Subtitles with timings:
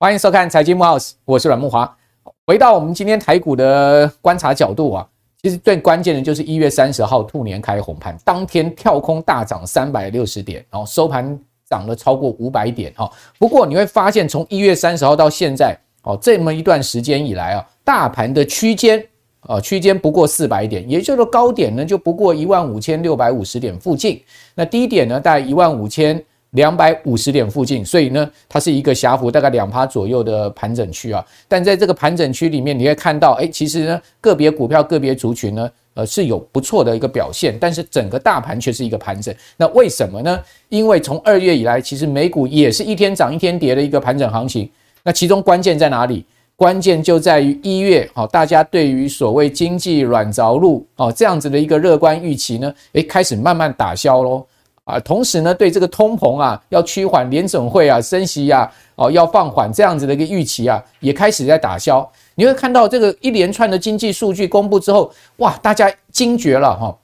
[0.00, 1.96] 欢迎收看财经慕 House，我是阮木华。
[2.46, 5.06] 回到我们今天台股的观察角度啊，
[5.42, 11.36] 其实最关键的就是一月三十号兔年开红盘，当天跳空大涨三百六十点，然后收盘
[11.68, 13.10] 涨了超过五百点哈。
[13.40, 19.04] 不过你会发现，从一月三十号到现在哦，这么一段时间以来啊，大盘的区间
[19.40, 24.22] 啊区间不过四百点，也就是高点呢就不过一万五千六百五十点附近，
[24.54, 26.22] 那低点呢大概一万五千。
[26.52, 31.22] 两百五十点附近，所以呢，它是一个狭幅大概两趴左右的盘整区啊。
[31.46, 39.32] 但在这个盘整区里面，你会看到，哎，其实呢，个别股票、个别族群呢，呃，是有不错的一个表现，但是整个大盘却是一个盘整。
[39.58, 40.40] 那为什么呢？
[40.70, 44.70] 因为从二月以来，其实美股也是一天涨一天跌的一个盘整行情。
[45.02, 46.24] 那其中关键在哪里？
[46.58, 54.44] 关键就在于一月，好，大家对于所谓经济软着陆哦这样子的一个乐观预期呢，诶，开始慢慢打消喽。
[54.82, 62.10] 啊，同时呢，对这个通膨啊要趋缓，联准会啊升息啊，哦要放缓这样子的一个预期啊，也开始在打消。
[62.34, 66.98] 你会看到这个一连串的经济数据公布之后，哇，大家惊觉了哈，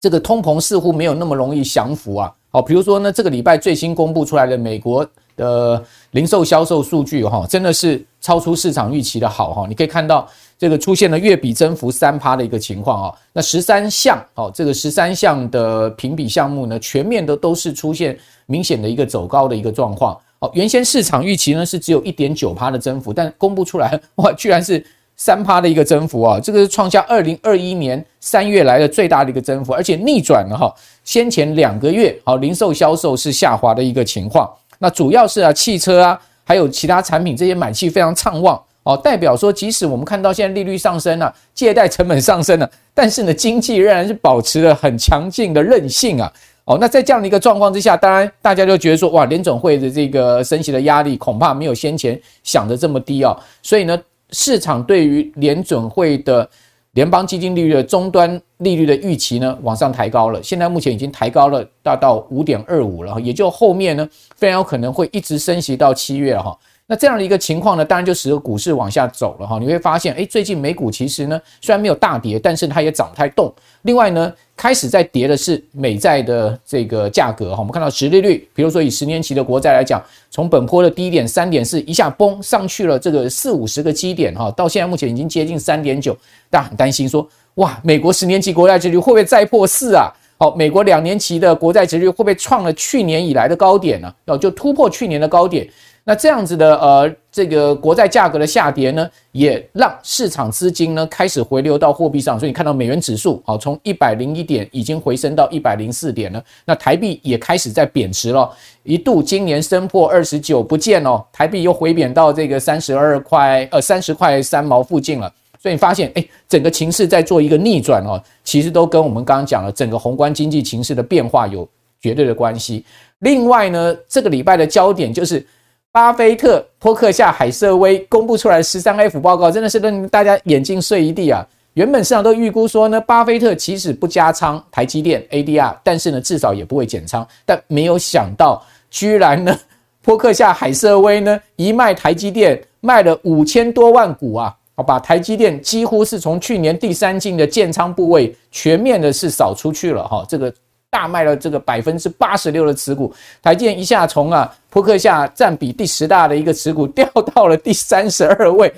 [0.00, 2.32] 这个通膨似乎没有那么容易降服啊。
[2.50, 5.04] 好，比如说呢，这个礼拜最新公布出来的美国
[5.34, 5.82] 的
[6.12, 9.66] 零售销售数据哈，真的是超出市场预期的好哈。
[9.68, 10.28] 你可以看到。
[10.60, 20.50] 这个出现了月比增幅三趴的一个情况啊，那十三项哦，这个十三项的评比项目呢，全面的都是出现明显的一个走高的一个状况哦。
[20.54, 26.40] 原先市场预期呢是只有一点九趴的增幅，但公布出来哇，居然是三趴的一个增幅啊！
[26.40, 30.74] 这个是创下二零二一年三月来的最大的一个增幅，而且逆转了哈。
[31.04, 38.58] 先前两个月好零售销售是下滑的一个情况，那主要是啊汽车啊，还有其他产品这些买气非常畅旺。
[38.84, 46.32] 哦，代表说，即使我们看到现在利率上升了，借贷成本上升了，但是呢，经济仍然是保持了很强劲的韧性啊。
[46.64, 53.38] 哦，那在这样的一个状况之下，当然大家就觉得说，哇，联准会的这个升息的压力恐怕没有先前想的这么低哦。
[53.62, 53.98] 所以呢，
[54.30, 56.48] 市场对于联准会的
[56.92, 60.42] 联邦基金利率的终端利率的预期呢，往上抬高了。
[60.42, 66.58] 现在目前已经抬高了，大到五点二五了，也就后面呢，非常有可能会一直升息到七月了哈。
[66.90, 69.58] 那这样的一个情况呢，当然就使得股市往下走了哈。
[69.58, 73.52] 你会发现，诶，最近美股其实呢，虽然没有大跌，但是它也涨不太动。
[73.82, 77.58] 另外呢，开始在跌的是美债的这个价格哈。
[77.58, 86.16] 我们看到殖利率，比如说以十年期的国债来讲，从本波的低点三点四一下崩上去了这个四五十个基点哈，到现在目前已经接近三点九，
[86.48, 90.10] 大家很担心说，哇，美国十年期国债利率会不会再破四啊？
[90.38, 94.14] 好，美国两年期的国债殖利率会不会创了去年以来的高点呢？
[94.24, 95.68] 哦，就突破去年的高点。
[96.08, 106.42] 那这样子的呃，这个国债价格的下跌呢，也让市场资金呢开始回流到货币上，所以你看到美元指数啊，从一百零一点已经回升到一百零四点了。
[106.64, 108.50] 那台币也开始在贬值了，
[108.84, 115.30] 一度今年升破二十九不见哦，台币又回贬到这个三十二块呃三十块三毛附近了。
[115.62, 121.68] 所以你发现哎，整个情势在做一个逆转哦，其实都跟我们刚刚讲了整个宏观经济情势的变化有
[122.00, 122.82] 绝对的关系。
[123.18, 125.46] 另外呢，这个礼拜的焦点就是。
[125.90, 131.44] 巴菲特、波克夏、海瑟威公布出来十三 F 报告，真的是让大家眼镜碎一地啊！
[131.72, 137.26] 原本市场都预估说呢，巴菲特即使不加仓台积电 ADR，但是呢，至少也不会减仓。
[137.46, 139.58] 但没有想到，居然呢，
[140.02, 144.54] 波克夏、海瑟威呢，一卖台积电卖了五千多万股啊！
[144.76, 150.52] 好，把台积电几乎是从去年第三季的建仓部位全面的是扫出去了哈，这个。
[150.90, 153.12] 大卖了这个百分之八十六的持股，
[153.42, 158.72] 台积电一下从啊扑克下占比第十大的一个持股掉到了第三十二位，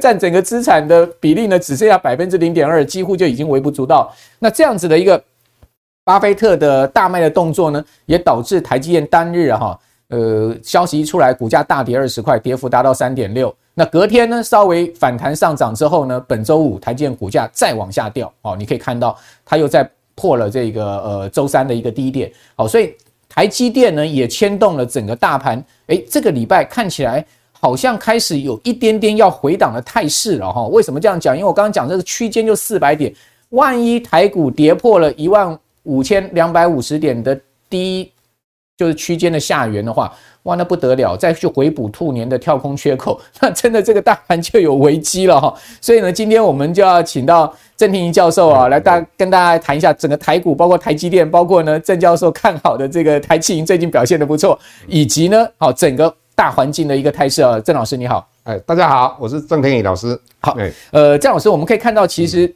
[0.00, 4.10] 占整个资产的比例呢只剩下百分之零点二，几乎就已经微不足道。
[4.38, 5.22] 那这样子的一个
[6.04, 13.54] 巴菲特的大卖的动作呢，也导致台积电单日哈呃消息一出来，股价大跌二十块，跌幅达到三点六。
[13.74, 19.14] 那隔天呢稍微反弹上涨之后呢，本周五台积电股价再往下掉哦，你可以看到
[19.44, 19.86] 它又在。
[20.14, 22.94] 破了这个呃周三的一个低点，好，所以
[23.28, 30.66] 台积电呢也牵动了整个大盘，诶，这个礼拜看起来好像开始有一点点要回档的态势了哈。
[30.68, 31.34] 为什么这样讲？
[31.34, 33.12] 因为我刚刚讲这个区间就四百点，
[33.50, 38.12] 万一台股跌破了一万五千两百五十点的低，
[38.82, 40.12] 就是区间的下缘的话。
[40.42, 41.16] 哇，那不得了！
[41.16, 45.54] 再去回补兔年的跳空缺口，那真的这个大盘就有危机了哈。
[45.80, 54.58] 所以呢，今天我们就要请到郑庭仪教授啊，来大跟大家谈一下整个台股，包括台积电，包括呢郑教授看好的这个台企银最近表现的不错，
[54.88, 57.60] 以及呢，好整个大环境的一个态势啊。
[57.60, 60.20] 郑老师你好，哎，大家好，我是郑庭仪老师。
[60.40, 60.56] 好，
[60.90, 62.52] 呃，郑老师，我们可以看到，其实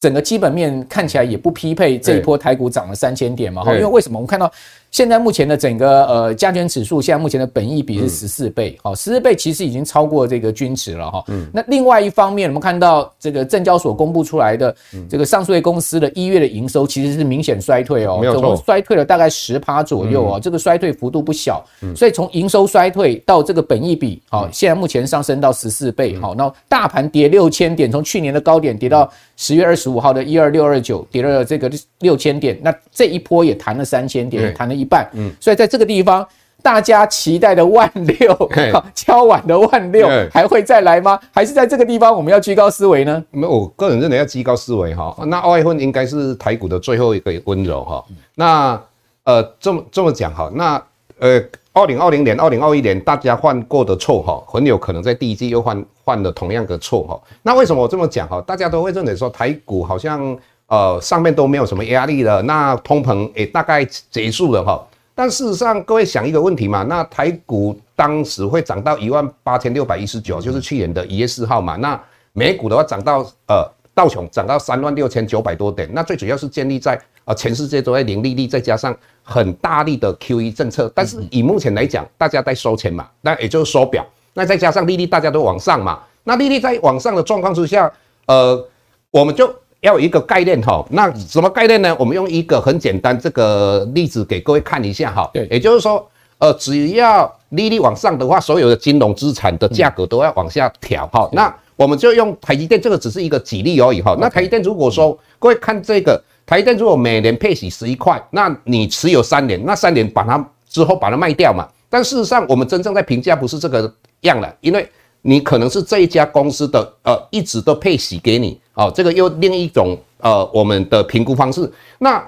[0.00, 3.62] 整个基本面看起来也不匹配这一波台股涨了三千点嘛？
[3.62, 4.18] 哈，因为为什么？
[4.18, 4.50] 我们看到
[4.96, 11.22] 现在目前的整个呃加权指数，现在目前的本益比是十四倍，好，十四倍其实已经超过这个均值了哈。
[11.28, 11.46] 嗯。
[11.52, 14.74] 那另外一方面，我们看到这个证交所公布出来的
[15.06, 21.62] 这个上市公司的一月的营收其实是明显衰退哦，总共衰退了大概十趴左右哦，这个衰退幅度不小。
[21.94, 35.08] 所以从营收衰退到这个本益比，好，现在目前上升到十四倍，好，那大盘跌六千点，从去年的高点跌到十月二十五号的一二六二九，跌了这个六千点，那这一波也弹了三千点，也弹了一半。
[35.14, 36.26] 嗯，所以在这个地方，
[36.62, 38.50] 大家期待的万六，
[38.94, 41.18] 敲碗的万六，还会再来吗？
[41.32, 43.22] 还是在这个地方我们要居高思维呢？
[43.30, 45.16] 没有，我个人认为要居高思维哈。
[45.26, 48.04] 那二月份应该是台股的最后一个温柔哈。
[48.34, 48.80] 那
[49.24, 50.82] 呃，这么这么讲哈，那
[51.18, 51.40] 呃，
[51.72, 57.20] 二零二零年、二零二一年大家犯过的错哈，很有可能在第一季又犯犯了同样的错哈。
[57.42, 58.40] 那为什么我这么讲哈？
[58.40, 60.36] 大家都会认为说台股好像
[60.68, 64.86] 呃上面都没有什么压力了，那通膨也大概结束了哈。
[65.14, 71.76] 但事实上，各位想一个问题嘛，那台股当时会涨到一万八千六百一十九，就是去年的一月四号嘛。
[71.76, 72.00] 那
[72.32, 78.96] 美股的话涨到呃道琼涨到三万六千九百多点，那最主要是建立在呃全世界都在零利率，再加上。
[79.28, 87.92] 很大力的 QE 政策，但是以目前来讲，大家在收钱嘛，那也就是收表，那再加上利率大家都往上嘛，那利率在往上的状况之下，
[88.26, 88.64] 呃，
[89.10, 91.96] 我们就要有一个概念哈，那什么概念呢？
[91.98, 96.06] 我们用一个很简单这个例子给各位看一下哈，对，也就是说，
[96.38, 106.22] 呃，只要利率往上的话，所有的金融资产的价格都要往下调哈，那我们就用台积电这个只是一个举例而已哈，那台积电如果说各位看这个。
[106.48, 111.66] 台积电如果每年配息十一块，那你持有三年，那三年把它之后把它卖掉嘛。
[111.90, 114.88] 但事实上，我们真正在评价不是这个样了，因为
[115.22, 121.70] 你可能是这一家公司的呃一直都配息给你哦，这个又另一种呃我们的评估方式。
[121.98, 122.22] 那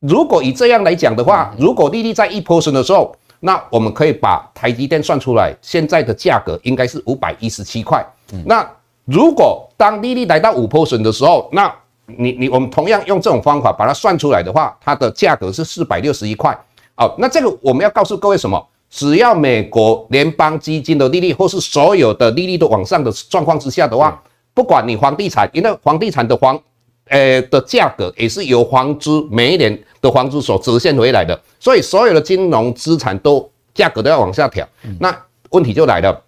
[0.00, 8.04] 如果以这样来讲的话，如果利率在一 percent 的时候，那我们可以把台积电算出来，现在的价格应该是五百一十七块。
[8.44, 8.68] 那
[9.04, 11.72] 如果当利率来到五 percent 的时候，那
[12.06, 16.52] 你你我们同样用这种方法把它算出来的话，它的价格是四百六十一块。
[16.96, 18.60] 哦，那这个我们要告诉各位什么？
[18.90, 24.22] 只要美国联邦基金的利率或是所有的利率都往上的状况之下的话，
[24.54, 26.60] 不管你房地产，因为房地产的房，
[27.08, 34.66] 呃的价格也是由房租每一年的房租所折现回来的，所以所有的金融资产都价格都要往下调。
[34.98, 35.16] 那
[35.50, 36.22] 问题就来了，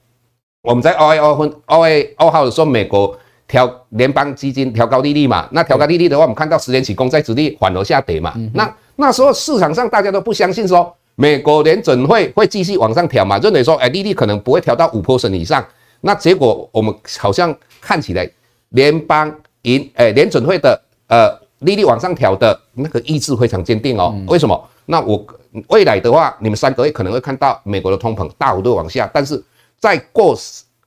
[0.62, 3.16] 我们在二月二分二月二号的时候，美国。
[3.46, 8.32] 调联邦基金调高利率嘛，那调高利率的话，我们看到十年期公债殖利率反而下跌嘛。
[8.54, 15.62] 那那时候市场上大家都不相信说美国联准会会继续往上调嘛，认为说哎利率可能不会调到五 percent 以上。
[16.04, 18.28] 那结果我们好像看起来
[18.70, 20.78] 联邦银诶联准会的
[21.08, 21.30] 呃
[21.60, 24.14] 利率往上调的那个意志非常坚定哦。
[24.26, 24.68] 为什么？
[24.84, 25.24] 那我
[25.68, 29.42] 未来的话，你们三个月可能会看到美国的通膨大幅度往下，但是
[29.78, 30.36] 再过。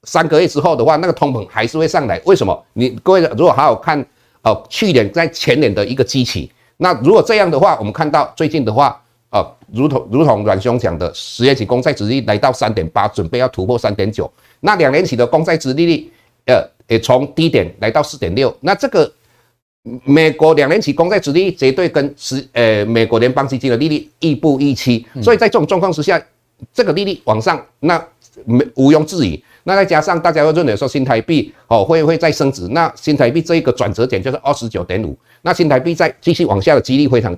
[0.04, 2.22] 三个月之后的话，那个通膨还是会上来。
[2.24, 2.66] 为什么？
[2.74, 4.00] 你各位如果好好看，
[4.42, 9.04] 呃，去年在前年的一个基期，那如果这样的话，我们看到最近的话，
[9.38, 14.31] 呃，如同如同阮兄讲的，十年期公债殖利率来到三点八，准备要突破三点九。
[14.62, 16.12] 那两年期的公债殖利率，
[16.48, 18.56] 呃，也从低点来到四点六。
[18.62, 19.12] 那这个
[20.04, 25.06] 美国两年期公债殖利率绝对跟十呃美国联邦基金的利率亦步亦趋。
[25.21, 26.19] 所以在这种状况之下，
[26.73, 28.04] 这个利率往上，那
[28.45, 29.44] 没毋庸置疑。
[29.64, 37.38] 那再加上大家又认为说新台币哦会会再升值，那新台币这一个转折点就是二十九点五，那新台币再继续往下的几率非常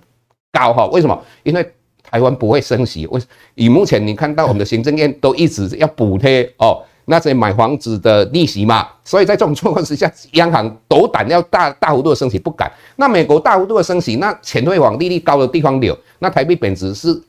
[0.54, 0.86] 高哈？
[0.88, 1.26] 为什么？
[1.44, 1.72] 因为
[2.12, 3.22] 台湾不会升息，为
[3.56, 12.72] 以目前你看到我们的行政院都一直要补贴哦那些买房子的利息嘛，所以在这种状况之下，央行斗胆要大大幅度的升息不敢。
[12.96, 17.22] 那美国大幅度的升息，那钱会往利率高的地方流，那台币贬值是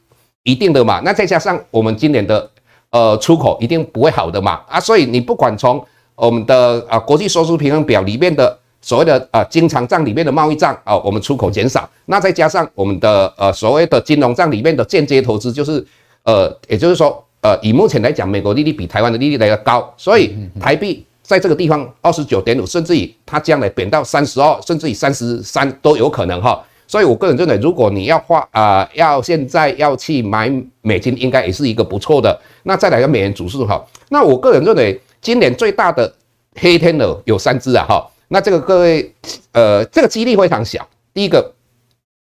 [0.42, 1.00] 一定的嘛？
[1.04, 2.50] 那再加上我们今年的。
[2.92, 5.80] 呃，出口一定不会好的嘛，啊，所以你不管从
[6.16, 15.84] 我们的啊国际收支平衡表里面的所谓的啊经常账里面的贸易账啊，我们出口减少，那再加上我们的呃所谓的金融账里面的间接投资，就是
[16.24, 26.62] 呃，也就是说呃，以目前来讲，美国利率比台湾的利率来得高，所以台币在这个地方二十九点五，甚至于它将来贬到三十二，甚至于三十三都有可能哈。
[26.86, 30.50] 所以，我个人认为，如果你要花啊、要现在要去买
[30.82, 32.36] 美金，应该也是一个不错的。
[32.64, 33.80] 那再来个美元指数哈。
[34.08, 36.12] 那我个人认为，今年最大的
[36.56, 38.04] 黑天鹅有三只啊哈。
[38.32, 39.12] 那这个各位，
[39.50, 40.86] 呃，这个几率非常小。
[41.12, 41.52] 第一个，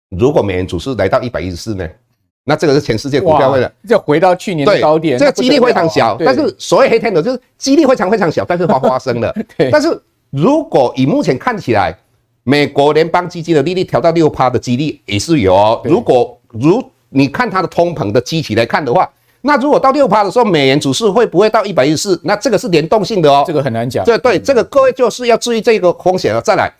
[0.09, 1.87] 如果美元指数来到一百一十四呢，
[2.43, 6.17] 那这个是全世界股票为了就回到去年的高点，这个几率非常小。
[6.19, 9.31] 但是所谓黑天鹅就是几率非常非常小，但是它发生了。
[9.71, 11.95] 但是如果以目前看起来，
[12.41, 15.79] 美国联邦基金的利率调到六趴的几率也是有哦。
[15.85, 19.07] 如果如你看它的通膨的基期来看的话，
[19.43, 22.21] 那如果到六趴的时候，美元指数会不会到一百一十四？
[22.23, 24.05] 那这个是联动性的哦，这个很难讲。
[24.05, 26.39] 对对，这个各位就是要注意这个风险了。
[26.39, 26.71] 再来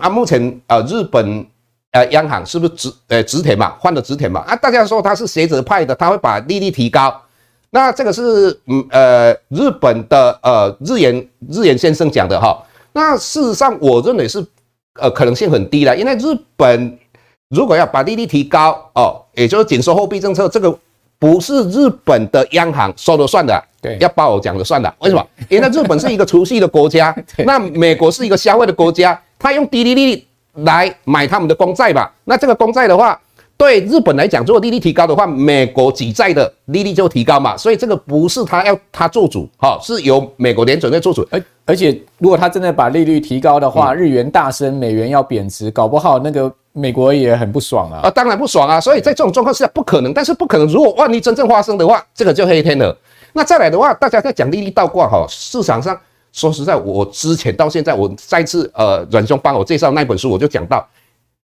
[0.00, 1.46] 啊，目前呃日本
[1.92, 4.40] 呃央行是不是直呃直田嘛，换了直田嘛？
[4.40, 7.14] 啊，大家说他是学者派的，他会把利率提高。
[7.70, 12.60] 那这个是嗯呃日本的呃日元日元先生讲的哈。
[12.92, 14.44] 那事实上我认为是
[15.00, 16.98] 呃可能性很低了，因为日本
[17.50, 20.76] 如果要把利率提高哦，也就是紧缩货币政策这个。
[21.18, 24.92] 不是日本的央行说了算的，对，要报我讲了算的。
[25.00, 25.26] 为什么？
[25.48, 30.24] 因为日本是一个储蓄的国家， 那美国是一个消费的国家，他用低利率
[30.64, 32.12] 来买他们的公债吧。
[32.24, 33.20] 那这个公债的话，
[33.56, 37.56] 对日本来讲，如果利率提高的话，美国举债的利率就提高嘛。
[37.56, 41.26] 所以这个不是他要他做主，哈，是由美国联准会做主。
[41.32, 46.52] 而而且，如果他真的把利率提高的话，日元大升，美元要贬值，搞不好那个。
[46.78, 48.00] 美国也很不爽啊！
[48.04, 48.80] 啊，当然不爽啊！
[48.80, 50.66] 所以在这种状况下不可能，但是不可能。
[50.68, 52.96] 如果万一真正发生的话，这个就黑天了。
[53.32, 55.98] 那再来的话，大家在讲利率倒挂哈，市场上
[56.32, 60.86] 说实在，我之前到现在，我再次呃，阮兄帮我介绍那本书，我就讲到，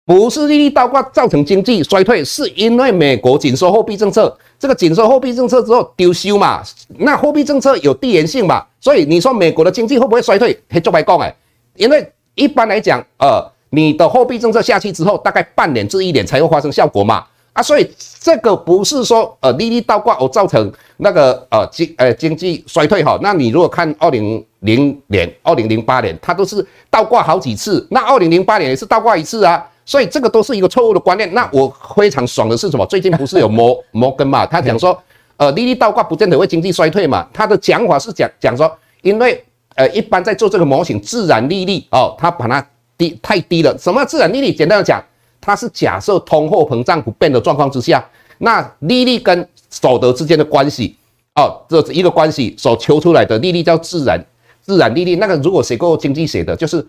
[0.05, 4.35] 不是利率倒挂造成经济衰退，是因为美国紧缩货币政策。
[4.57, 6.61] 这个紧缩货币政策之后丢修嘛，
[6.97, 10.59] 那货币政策有递延性嘛，所以你说美国的经济会不会衰退？
[10.69, 11.35] 黑做白讲哎，
[11.75, 13.45] 因为一般来讲，呃。
[13.71, 17.23] 你的货币政策下去之后，大概半年至一年才会发生效果嘛？
[17.53, 23.17] 啊，所以这个不是说呃利率倒挂而造成那个呃经呃经济衰退哈。
[23.21, 29.67] 那你如果看二零零年、二零零八年，它都是倒挂好几次，那二零零八年也是倒挂一次啊。
[29.83, 31.33] 所以这个都是一个错误的观念。
[31.33, 32.85] 那我非常爽的是什么？
[32.85, 34.45] 最近不是有摩 摩根嘛？
[34.45, 34.95] 他讲说
[35.37, 37.27] 呃利率倒挂不见得会经济衰退嘛？
[37.33, 38.71] 他的讲法是讲讲说，
[39.01, 39.43] 因为
[39.75, 42.65] 呃一般在做这个模型，自然利率哦，他把它。
[42.99, 44.51] 低太低了，什么自然利率？
[44.53, 45.01] 简单的讲，
[45.39, 48.05] 它是假设通货膨胀不变的状况之下，
[48.39, 50.97] 那利率跟所得之间的关系，
[51.35, 54.21] 哦，这一个关系所求出来的利率叫自然
[54.61, 55.15] 自然利率。
[55.15, 56.85] 那个如果写过经济学的，就是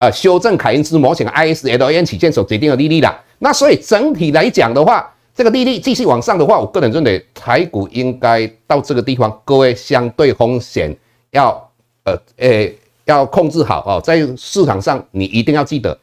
[0.00, 3.22] 呃修正凯恩斯模型 ISLN 曲线所决定的利率啦。
[3.38, 10.92] 那所以整体来讲的话，这个利率继续往上的话，我个人认为台股应该到这个地方，各位相对风险
[11.30, 11.70] 要
[12.02, 12.76] 呃诶。
[13.06, 15.96] 欸要控制好哦，在市场上你一定要记得，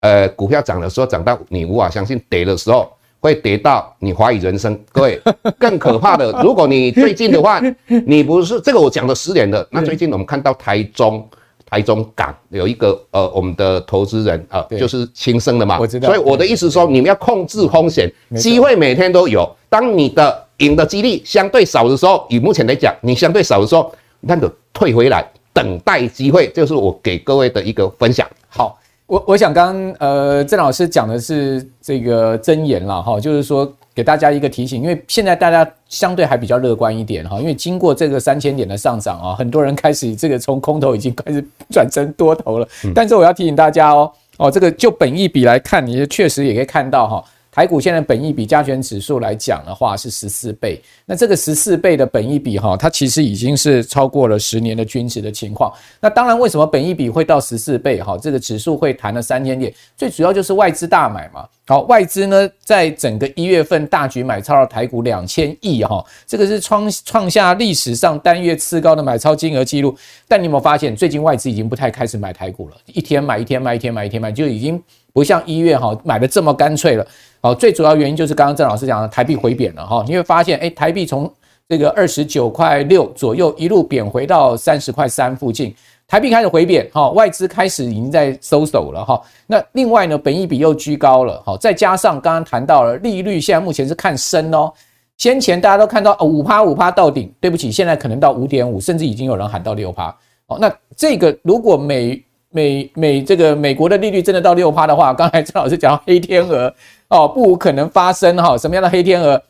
[0.00, 4.78] 呃，股票涨的时候涨到你无法相信，跌的时候会跌到你怀疑人生。
[4.90, 5.20] 各位，
[5.58, 7.60] 更可怕的，如果你最近的话，
[8.06, 11.28] 你不是这个我讲了十年的，那最近我们看到台中
[11.68, 16.08] 台中港有一个呃我们的投资人啊，就是轻生的嘛，我知道。
[16.08, 19.46] 所以我的意思说，你们要控制风险，机会每天都有。
[19.68, 25.22] 当你的赢的几率相对少的时候，以目前来讲，你相对少的时候，那个退回来。
[25.56, 28.28] 等待机会，就是我给各位的一个分享。
[28.46, 42.68] 好，我我想刚刚呃郑老师讲的是这个箴言了哈，就是说给大家一个提醒，因为现在大家相对还比较乐观一点哈，因为经过这个三千点的上涨啊，很多人开始这个从空头已经开始转成多头了。
[42.94, 47.24] 但是我要提醒大家哦哦，这个就本益比来看，你确实也可以看到哈。
[47.56, 55.72] 台股现在本益比加权指数来讲的话是十四倍，那这个十四倍的本益比哈，它其实已经是超过了十年的均值的情况。
[55.98, 58.18] 那当然，为什么本益比会到十四倍哈？
[58.18, 61.48] 这个指数会弹了三千点，最主要就是外资大买嘛。
[61.68, 69.92] 好，外资呢在整个一月份大举买超了台股两千亿哈，这个是创创下历史上单月次高的买超金额记录。
[70.28, 72.76] 但你有没有发现，最近外资已经不太开始买台股了？
[72.86, 74.80] 一天买一天卖，一天买一天卖，就已经
[75.12, 77.04] 不像一月哈买的这么干脆了。
[77.40, 81.28] 好，最主要原因就是刚刚郑老师讲的台币回贬了哈，你会发现，哎，台币从
[81.68, 85.74] 这个二十九块六左右一路贬回到三十块三附近，
[86.08, 89.20] 台币开始回贬哈，外资开始已经在收手了哈。
[89.46, 94.72] 那另外呢，本益比又居高了，哈，再加上刚刚谈到了利率，现在目前是看升哦。
[95.16, 100.16] 先前大家都看到五趴五趴到顶，对不起，现在可能到五点五，甚至已经有人喊到六趴。
[100.46, 106.72] 哦，那这个如果美美美这个美国的利率真的到六趴的话，刚才郑老师讲到黑天鹅。
[107.08, 109.40] 哦，不可能发生哈，什么样的黑天鹅？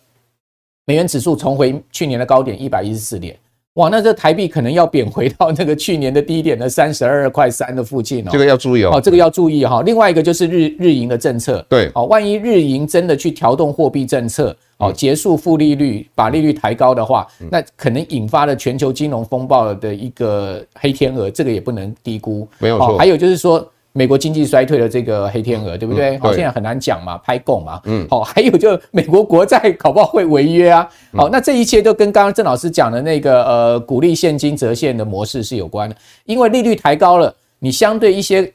[0.85, 3.37] 美元指数重回去年的高点一百一十四点，
[3.76, 8.30] 哇，那这台币可能要贬回到那个去年的低点的三十二块三的附近哦。
[8.33, 9.83] 这个要注意哦，哦，这个要注意哈。
[9.83, 22.49] 另外一个就是日日银的政策，对，哦，万一日银真的去调动货币政策，哦，结束负利率，把利率抬高的话，那可能引发了全球金融风暴的一个黑天鹅，这个也不能低估。
[22.59, 22.97] 没有错。
[22.99, 23.66] 还有就是说。
[23.97, 26.19] 美国经济衰退的这个黑天鹅，对不对？
[26.19, 27.81] 好，现在很难讲嘛，拍供嘛。
[27.85, 30.87] 嗯，好， 还有就美国国债 搞不好会违约啊。
[31.15, 38.53] 好，那这一切都跟刚刚郑老师讲的那个呃鼓励现金折现的模式是有关的，因为利率抬高了，你相对一些。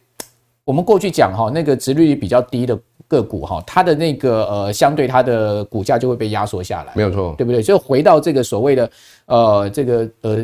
[0.64, 7.64] 我们过去讲哈，那个殖利率比较低的个股哈，它的那个呃，相对它的股价就会被压缩下来，没有错，对不对？
[7.64, 8.90] 就回到这个所谓的
[9.26, 10.38] 呃，这个呃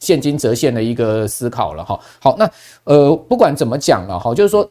[0.00, 1.98] 现金折现的一个思考了哈。
[2.20, 2.50] 好，那
[2.84, 4.68] 呃，不管怎么讲了哈，就是说，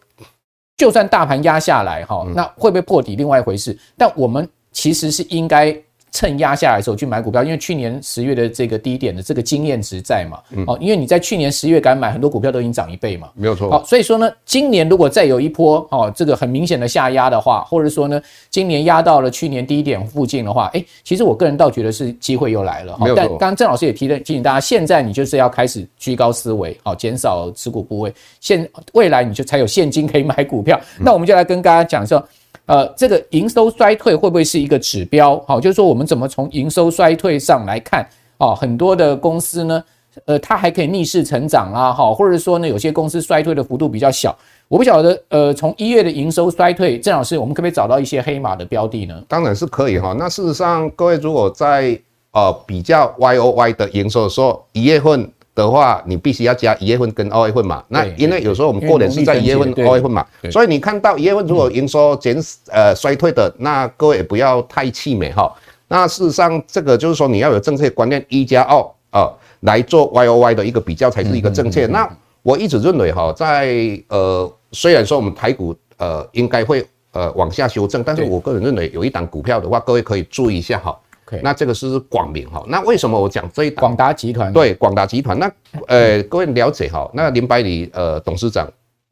[0.77, 3.75] 就算大盘压下来哈，那会不会破底，另外一回事。
[3.97, 5.75] 但我们其实是应该。
[6.11, 13.69] 趁压下来的时候去买股票，因为去年十月的这个低点的这个经验值在嘛，哦，因为你在去年十月敢买，很多股票都已经涨一倍嘛，没有错。
[13.69, 22.97] 好，所以说呢，今年如果再有一波哦，这个很明显的下压的话，或者说呢，今年压到了去年低点附近的话，诶，其实我个人倒觉得是机会又来了。
[23.15, 30.79] 但刚刚郑老师也提了提醒大家，现在你就是要开始居高思维，好，减少持股部位，现未来你就才有现金可以买股票。
[30.99, 32.25] 那我们就来跟大家讲说。
[32.69, 35.43] 呃，这个营收衰退会不会是一个指标？
[35.47, 38.07] 好，就是说我们怎么从营收衰退上来看
[38.37, 38.53] 啊？
[38.53, 39.83] 很多的公司呢，
[40.25, 44.37] 呃，它还可以逆势成长啊，好，或者说呢，有些公司衰退的幅度比较小。
[44.67, 49.19] 我不晓得，呃，从一月的营收衰退，郑老师，我们可不可以找到一些黑马的标的呢？
[49.27, 50.15] 当然是可以哈。
[50.15, 51.99] 那事实上，各位如果在
[52.33, 55.27] 呃比较 Y O Y 的营收的时候，一月份。
[55.59, 57.83] 的话，你必须要加一月份跟二月份嘛。
[57.89, 62.35] 那因为有时候我们过年是在一月份、二月份嘛，所以你看到一月份如果营收减
[62.71, 65.53] 呃衰退的，那各位也不要太气馁哈。
[65.89, 68.79] 那事实上，这个就是说你要有正确观念，一加二
[69.11, 69.29] 啊
[69.61, 71.85] 来做 Y O Y 的一个比较才是一个正确。
[71.87, 72.09] 那
[72.41, 80.97] 我一直认为哈，在呃虽然说我们台股呃应该会呃往下修正，但是我个人认为有一档股票的话，各位可以注意一下哈。
[81.43, 83.81] 那这个是广明哈，那为什么我讲这一档？
[83.81, 84.51] 广达集团。
[84.51, 85.51] 对广达集团，那
[85.87, 88.67] 呃各位了解哈，那林百里呃董事长，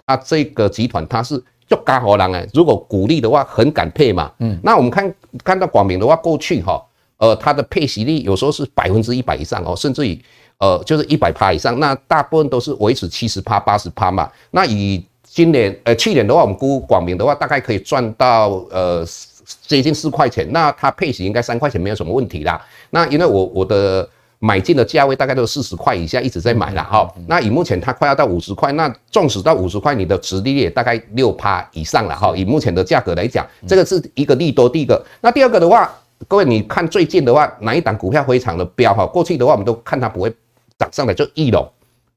[0.06, 6.84] 他这个集团他是做干活人哎，如果股利的话很敢配嘛，嗯，那我们看看到广明的话，过去哈，
[7.18, 10.20] 呃它的配息率有时候是百分之一百以上哦，甚至于
[10.60, 19.06] 呃就是一百趴以上，那大部分都是维持七十趴八十趴嘛，那以今年呃去年的话，我们估广明的话大概可以赚到呃。
[19.62, 22.62] 接近四块钱，那它配息应该三块钱没有什么问题啦。
[22.89, 24.08] 那因为我我的
[24.39, 27.12] 买进的价位大概都是四十块以下，一直在买了哈。
[27.28, 32.34] 那以目前它快要到五十块，那纵使到五十块，你的殖利率也大概六趴以上了哈。
[32.36, 34.67] 以目前的价格来讲，这个是一个利多。
[34.67, 35.91] 第一个，那第二个的话，
[36.28, 39.06] 各位你看最近的话，哪一档股票非常的飙哈？
[39.06, 40.34] 过去的话我们都看它不会
[40.78, 41.65] 涨上来，就义隆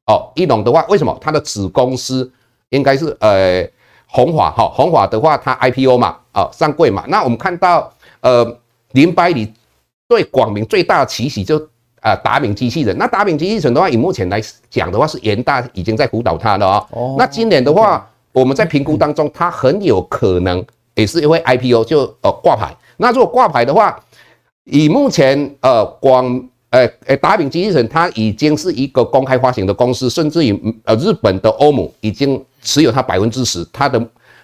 [0.07, 2.31] 哦，义隆的话，为什么它的子公司
[2.71, 3.67] 应该是呃？
[4.13, 7.89] 鸿华哈，鸿华的话，它 IPO 嘛，啊上柜嘛，那我们看到，
[8.21, 8.45] 呃，
[8.93, 9.53] 林百里
[10.09, 11.57] 对广明最大的奇袭就
[12.01, 16.87] 啊达敏机器人，那达敏机器人的话，以目前来讲的话，是元大已经在辅导它了哦。
[16.91, 17.17] 哦。
[17.17, 20.65] 那今年的话，我们在评估当中，它很有可能
[20.97, 22.75] 也是因为 IPO 就呃挂牌。
[22.97, 23.97] 那如果挂牌的话，
[24.65, 26.27] 以目前呃广
[26.71, 32.45] 呃呃达敏机器人，它已经是一个公开发行的公司，甚至于呃日本的欧姆已经。
[32.63, 33.99] 持有它百分之十，它的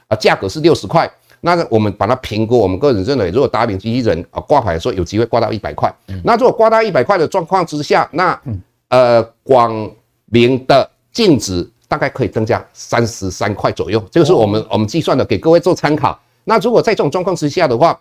[0.08, 1.10] 啊价格是六十块。
[1.40, 5.94] 那我们把它评估，我们个人认为，如果达敏机器人啊挂牌的时候有机会挂到一百块。
[6.24, 8.40] 那如果挂到一百块的状况之下，那
[8.88, 9.88] 呃广
[10.24, 14.02] 明的净值大概可以增加三十三块左右。
[14.10, 16.18] 这个是我们我们计算的，给各位做参考。
[16.44, 18.00] 那如果在这种状况之下的话，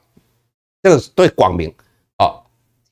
[0.81, 1.71] 这个是对广明。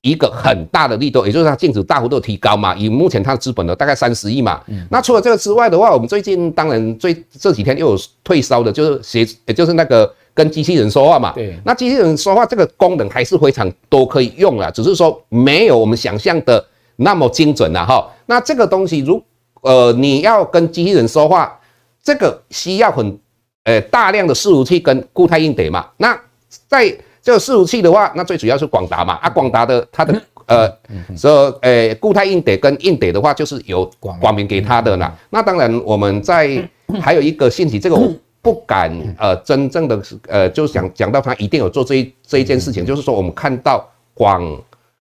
[0.04, 2.76] 一个很大的力度，也就是它净值大幅度提高嘛。
[2.76, 4.62] 以目前它的资本呢，大概三十亿嘛。
[4.90, 11.32] 那除了这个之外的话，我们最近当然最这几天又有退烧的，就是协，也就是那个跟机器人说话嘛。
[11.32, 11.58] 对。
[11.64, 16.64] 那机器人说话这个功能还是非常多可以用啊，只是说没有我们想象的
[16.98, 18.06] 那么精准了哈。
[18.26, 19.24] 那这个东西如
[19.62, 21.58] 呃你要跟机器人说话，
[22.04, 23.18] 这个需要很
[23.64, 25.88] 呃大量的伺服器跟固态硬碟嘛。
[25.96, 26.20] 那
[26.68, 30.70] 在这个伺服器的话，那最主要是广达嘛，啊，广达的它的呃，
[31.16, 35.16] 说呃固态硬碟跟硬碟的话，就是由广明给他的啦。
[35.30, 36.62] 那当然，我们在
[37.00, 44.46] 还有一个信息，这个我不敢呃真正的呃，就想讲到他一定有做这一这一件事情，就是说我们看到广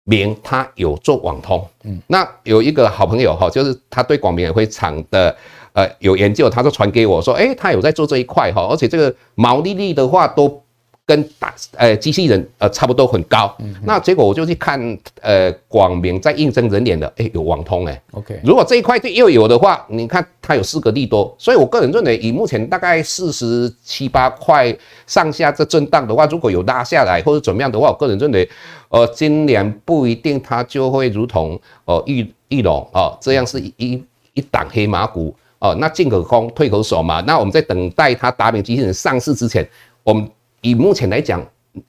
[0.05, 5.37] 明他有做网通，嗯，那有一个好朋友哈，就是他对广明也非常的
[5.75, 10.63] 呃有研究，他就传给我说，诶，他有在做这一块哈，而且这个毛利率的话都。
[11.07, 18.03] 跟打呃机器人呃差不多很高，嗯、那结果我就去看呃广明在应征人脸的，诶有网通诶。
[18.11, 28.49] OK，如果这一块又有的话，你看它有四个利多，所以我个人认为以目前大概四十七八块上下这震荡的话，如果有拉下来或者怎么样的话，我个人认为
[28.89, 39.65] 呃今年不一定它就会如同呃玉玉龙啊这样是一一一档黑马股哦、呃，那进可攻退可守嘛，那我们在等待它达明机器人上市之前，
[40.03, 40.29] 我们。
[40.67, 41.41] 以目前来讲，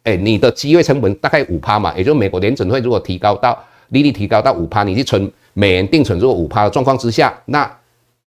[0.03, 3.57] 哎，你的机会成本大概五趴嘛，也就是美国联准会如果提高到
[3.89, 7.67] 利率提高到五趴，你去存美元定存如果五趴的状况之下，那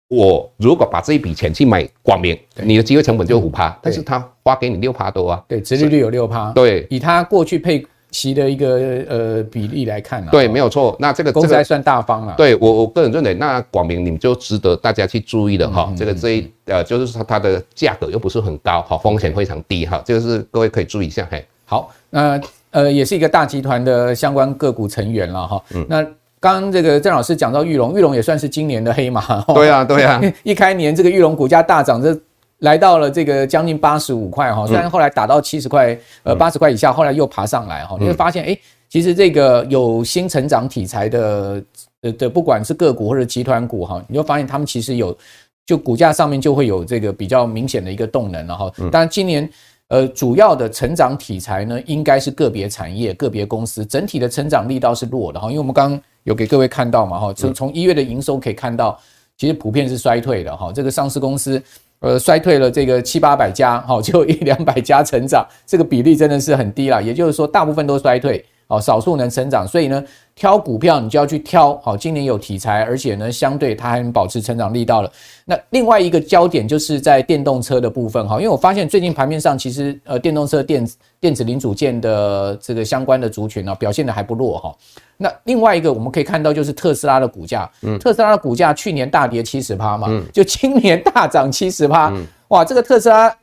[0.08, 21.45] 我如果把这一笔钱去买广明，你的机会成本就五趴，但是他花给你六趴多啊，对，殖利率有六趴，对，以他过去配息的一个呃比例来看啊，对，没有错，那这个公司还算大方了，对我我个人认为，那广明你们就值得大家去注意的哈，这个这一呃就是说它的价格又不是很高哈，风险非常低哈，这个是各位可以注意一下嘿。
[21.65, 22.39] 好，那
[22.72, 26.06] 呃也是一个大集团的相关个股成员了哈，那。
[26.41, 29.41] 刚刚这个郑老师讲到玉龙，玉龙也算是今年的黑马。
[29.54, 32.17] 对啊，对啊， 一开年这个玉龙股价大涨，这
[32.60, 41.63] 来到了这个将近八十五块哈，虽然后来打到七十块，呃八十块以下，后来又爬上来哈，你会发现哎，其实这个有新成长题材的
[42.02, 45.17] 呃的，不管是个股或者集团股哈，你就发现他们其实有
[45.65, 48.72] 就股价上面就会有这个比较明显的一个动能了哈。
[48.91, 49.50] 当然今年。
[49.89, 55.48] 呃，主要的成长题材呢，应该是个别产业、个别公司，整体的成长力道是弱的哈。
[55.48, 59.00] 因为我们刚刚有给各位看到嘛哈，从从一月的营收可以看到，
[59.36, 60.72] 其实普遍是衰退的哈。
[60.72, 61.60] 这个上市公司，
[62.00, 67.02] 呃，衰退了这个七八百家好， 就一两百家成长，这个比例真的是很低了。
[67.04, 68.44] 也就是说，大部分都衰退。
[68.70, 70.04] 哦，少数能成长，所以呢，
[70.36, 75.12] 挑股票你就要去挑好，今年有题材，而且呢，相对它还能保持成长力道了。
[75.44, 84.76] 那另外一个焦点就是在电动车的部分哈，因为我发现最近盘面上其实呃电动车电子电子零组件的这个相关的族群呢表现的还不弱哈。
[85.18, 92.14] 那另外一个我们可以看到就是特斯拉的股价，嗯，特斯拉的股价去年大跌七十趴嘛，嗯，就今年大涨七十趴，
[92.50, 93.36] 哇，这个特斯拉。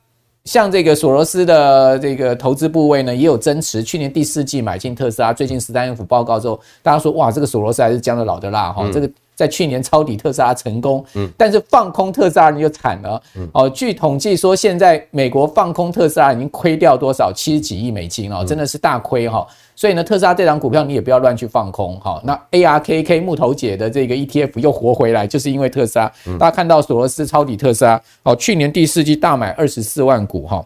[0.46, 3.82] 像这个索罗斯的这个投资部位呢，也有增持。
[3.82, 9.11] 去年第四季买进特斯拉，最近十三 F 报告之后，大家说哇，这个索罗斯还是姜的老的辣哈，这个。
[9.37, 17.31] 在去年抄底特斯拉成功，嗯，但是放空特斯拉你就惨了，嗯，哦，据统计说，现在美国放空特斯拉已经亏掉多少？
[17.33, 19.46] 七十几亿美金哦，真的是大亏哈。
[19.75, 22.18] 所以呢，特斯拉这档股票你也不要乱去放空哈。
[22.25, 26.11] 那 ARKK 木头姐的这个 ETF 又活回来，就是因为特斯拉。
[26.38, 30.64] 大家看到索罗斯抄底特斯拉，哦，去年第四季大买二十四万股哈，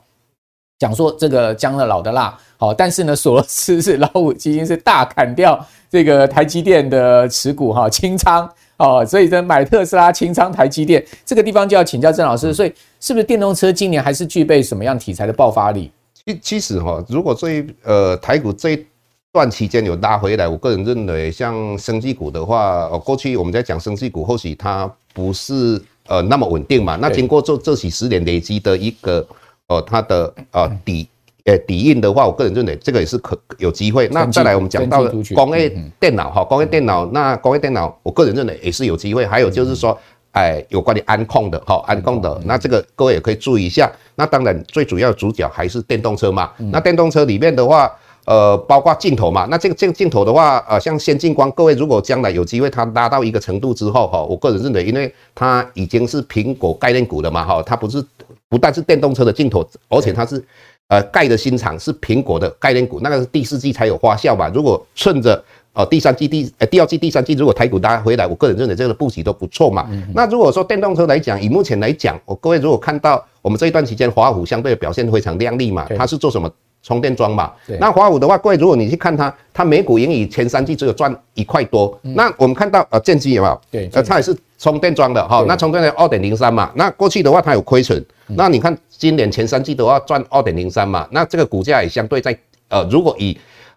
[0.81, 8.51] 讲说这个姜的老的辣，好，但是呢，索罗斯是老虎基金是大砍掉这个台积电的持股哈，清仓。
[8.79, 15.91] 哦，所以呢买特斯拉清仓台积电这个地方就要请教郑老师，所以是不是电动车今年还是具备什么样题材的爆发力？
[16.15, 18.87] 其其实哈，如果这一呃台股这一
[19.31, 29.27] 段期间有拉回来，我个人认为像生技股的话，哦，过去我们在讲生技股，或许它不是呃那么稳定嘛，那经过这这几十年累积的一个
[29.71, 31.09] 呃它的呃底。
[31.47, 34.07] 呃，底印的话，我个人认为这个也是可有机会。
[34.09, 35.03] 那再来，我们讲到
[35.35, 39.25] 工业电脑哈，工业电脑，那工业电脑，我个人认为也是有机会。
[39.25, 39.99] 还有就是说，
[40.33, 43.91] 哎，有关于安控的哈，安控的，那这个各位也可以注意一下。
[44.15, 46.53] 那当然，最主要主角还是电动车嘛。
[46.59, 47.91] 那电动车里面的话，
[48.25, 49.47] 呃，包括镜头嘛。
[49.51, 58.05] 那这个这个镜头的话，呃，像先进光，各位如果将来有机会它拉到一个程度之后哈，我个人认为，因为它已经是苹果概念股了嘛哈，它不是
[58.49, 60.45] 不但是电动车的镜头，而且它是。
[60.91, 64.51] 呃，盖的新厂是苹果的概念股，那个是第四季才有发酵嘛？
[64.53, 65.41] 如果顺着
[65.73, 69.87] 呃第三季第呃第二季第三季，如果台股拉回来，我个人认为这个布局都不错嘛。
[69.93, 76.51] 嗯、那如果说电动车来讲，以目前来讲，我各位如果看到我们这一段期间华虎相对的表现非常亮丽嘛，它是做什么
[76.83, 77.53] 充电桩嘛？
[77.79, 81.99] 那华五的话，各位如果你去看它，它每股盈余前三季只有赚一块多。
[82.03, 83.61] 嗯、那我们看到呃建机有没有？
[83.71, 85.41] 对，呃它也是充电桩的哈。
[85.41, 88.77] 对那充电桩二点零三嘛，那过去的话它有亏损，嗯、那你看。
[89.01, 92.39] 今年前三季的话赚二点零三嘛，那这个股价也相对在
[92.69, 93.35] 呃，如果以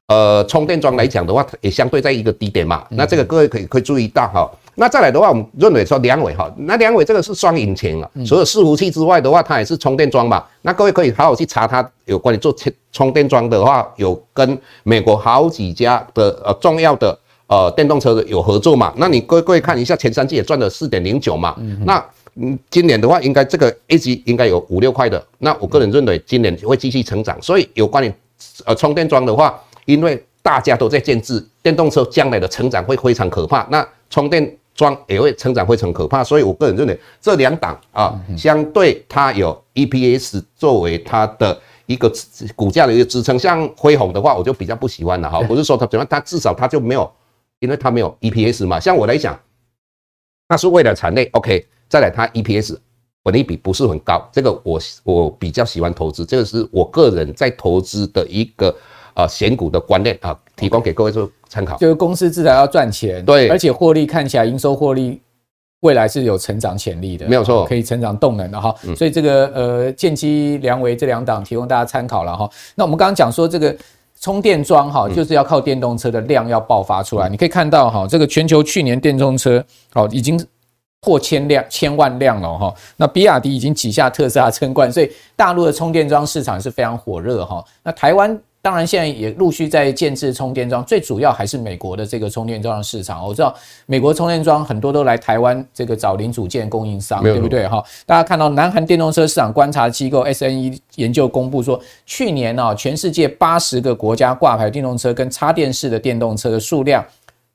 [0.07, 2.85] 呃充电桩来讲的话，也相对在一个低点嘛。
[2.89, 4.49] 那这个各位可以可以注意到哈。
[4.75, 10.43] 那再来的话，我们认为说良伟哈，那良伟这个是双引擎啊，除了伺服器之外的话，它也是充电桩嘛。
[10.63, 18.91] 那各位可以好好去查它有关于做充充电桩的话，有跟美国好几家的呃重要的呃电动车的有合作嘛。
[18.97, 22.03] 那你各位各位看一下前三季也赚了四点零九嘛，那。
[22.35, 25.23] 嗯，今年的话，应该这个 A 级应该有五六块的。
[25.37, 27.39] 那我个人认为，今年会继续成长。
[27.39, 28.11] 所以有关于
[28.65, 33.67] 呃充电桩的话，因为大家都在建制电动车，将来的成长会非常可怕。
[33.71, 36.23] 那充电桩也会成长非常可怕。
[36.23, 42.11] 所以我个人认为，这两档啊，相对它有 EPS 作为它的一个
[42.55, 43.37] 股价的一个支撑。
[43.37, 45.41] 像辉宏的话，我就比较不喜欢了哈。
[45.43, 47.09] 不是说它怎么样，它至少它就没有，
[47.59, 48.79] 因为它没有 EPS 嘛。
[48.79, 49.39] 像我来讲，
[50.49, 51.67] 那是为了产业 OK。
[51.89, 52.75] 再来，它 EPS
[53.21, 58.75] 本利比不是很高，这个我我比较喜欢投资，这个是我个人在投资的一个
[59.15, 61.77] 呃选股的观念啊，提供给各位做参考。
[61.77, 65.21] 就是公司至少要赚钱，对，而且获利看起来营收获利
[65.81, 68.73] 未来是有成长潜力的，没有错，可以成长动能的哈。
[68.95, 72.49] 所以这个呃建机、良维这两档提供大家参考了哈。
[72.75, 73.75] 那我们刚刚讲说这个
[74.19, 77.27] 充电桩哈，就是要靠电动车的量要爆发出来。
[77.29, 80.39] 你可以看到哈，这个全球去年电动车哦已经。
[81.05, 82.73] 破千辆、千万辆了哈。
[82.95, 87.61] 那比亚迪已经挤下特斯拉称冠，所以大陆的充电桩市场是非常火热哈。
[87.83, 88.39] 那台湾。
[88.63, 93.27] 当然，现在也陆续在建置充电桩，最主要还是美国的这个充电桩的市场。
[93.27, 93.53] 我知道
[93.87, 97.67] 美国充电桩很多都来台湾这个找零组件供应商，对不对？
[97.67, 107.05] 哈，大家看到南韩电动车市场观察机构 SNE 研究公布说，去年啊，全世界八十个国家挂牌电动车跟插电式的电动车的数量，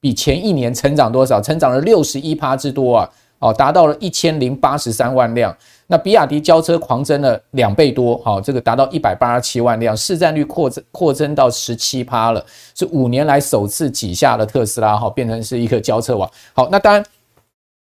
[0.00, 1.40] 比前一年成长多少？
[1.40, 3.10] 成长了六十一趴之多啊！
[3.38, 5.56] 哦，达到了一千零八十三万辆。
[5.86, 16.30] 那比亚迪交车狂增了两倍多，好，这个达到一百八十七万辆，市占率扩增扩增到十七趴了，是五年来首次挤下了特斯拉，哈，变成是一个交车王。
[16.52, 17.02] 好，那当然，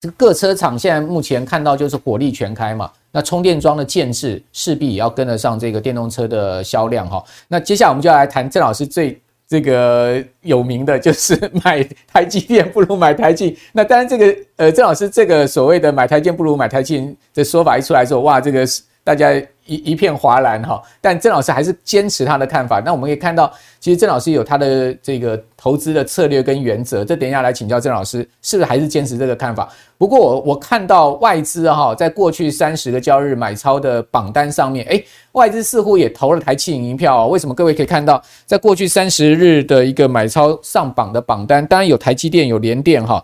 [0.01, 7.25] 这个各车厂现在目前看到就是火力全开嘛，那充电桩的建置势必也要跟得上这个电动车的销量，哈。
[7.49, 9.21] 那接下来我们就要来谈郑老师最。
[9.49, 11.35] 这个有名的就是
[11.65, 13.57] 买台积电不如买台积。
[13.73, 18.67] 那当然，这个呃，郑老师这个所谓的买台积不如买台积的说法一出来之后，哇，这个
[19.09, 19.43] 大家。
[19.69, 22.81] 一一片哗然哈，但郑老师还是坚持他的看法。
[22.81, 27.05] 那我们可以看到，其实郑老师有他的这个投资的策略跟原则。
[27.05, 29.69] 这等一下来请教郑老师，是不是还是坚持这个看法？
[29.99, 37.27] 不过我我看到外资哈，在过去三十个交易日买超的榜单上面，诶，外资似乎也投了台企银票。
[37.27, 37.55] 为什么？
[37.55, 43.23] 各位可以看到，在过去三十日的一个买超上榜的榜单，当然有台积电，有联电哈。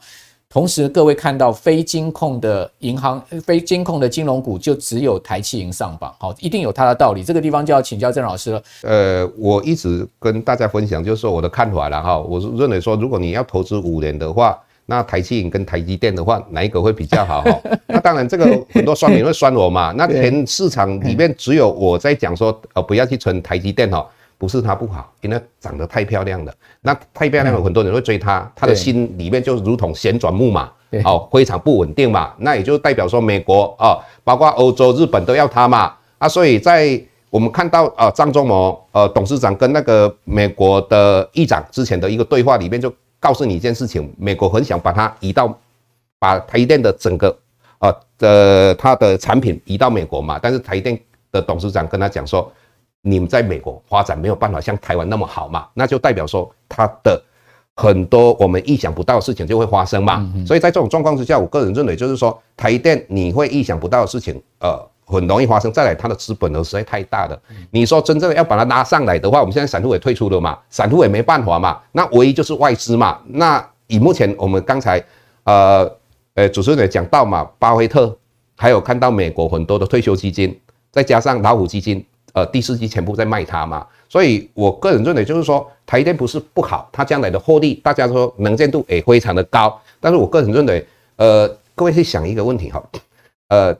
[0.55, 7.25] 同时，各位看到非金控的银行、非金控的金融股，就只有台企银上榜，好，一定有它的道理。
[7.25, 8.63] 这个地方就要请教郑老师了。
[8.83, 12.17] 呃，我一直跟大家分享，就是说我的看法了哈。
[12.17, 17.43] 我是认为说，如果你要投资五年的话，那台企银跟台积电的话，哪一个会比较好？
[17.43, 19.91] 哈， 那当然，这个很多酸民会酸我嘛。
[19.91, 24.07] 那 全市场里面只有我在讲说，呃，不要去存台积电哈。
[24.45, 26.53] 不是它不好，因为长得太漂亮了。
[26.83, 28.47] 那太漂亮了，很多人会追它。
[28.55, 30.71] 它的心里面就如同旋转木马，
[31.03, 32.35] 哦，非常不稳定嘛。
[32.37, 35.95] 那也就代表说，美国啊，包括欧洲、日本都要它嘛。
[36.19, 45.59] 啊，所以在我们看到啊，张忠谋呃董事长跟那个美国的议长之前的一个对话里面，就告诉你一件事情：美国很想把它移到，
[46.19, 47.35] 把台积电的整个
[47.79, 50.39] 呃的它的产品移到美国嘛。
[50.39, 51.01] 但是台积电
[51.33, 52.53] 的董事长跟他讲说。
[53.07, 55.67] 你们在美国发展没有办法像台湾那么好嘛？
[55.75, 57.23] 那就代表说，它的
[57.77, 60.27] 很多我们意想不到的事情就会发生嘛。
[60.47, 65.71] 所以在这种状况之下，我个人认为就是说，台电你会意想不到的事情，呃，很容易发生。
[65.71, 67.39] 再来，它的资本额实在太大了。
[67.71, 71.79] 你说真正的要把它拉上来的话，我们现在散户也退出了嘛，散户也没办法嘛。
[71.93, 73.19] 那唯一就是外资嘛。
[73.27, 75.05] 那以目前我们刚才
[75.43, 75.87] 呃
[76.37, 78.17] 呃主持人也讲到嘛，巴菲特
[78.57, 80.59] 还有看到美国很多的退休基金，
[80.91, 82.03] 再加上老虎基金。
[82.35, 89.81] 呃，第四季全部在卖它嘛，所以我个人认为就是说，台电不是不好，它将来的获利，大家说能见度也非常的高。
[90.01, 92.83] 但是我个人认为，呃，各位去想一个问题哈，
[93.51, 93.73] 呃，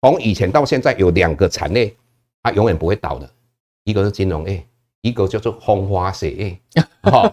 [0.00, 1.92] 从以前到现在有两个产业，
[2.44, 3.28] 它永远不会倒的，
[3.82, 4.64] 一个是金融业，
[5.00, 6.56] 一个叫做风花雪业，
[7.10, 7.28] 好，